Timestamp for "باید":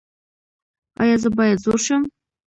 1.37-1.57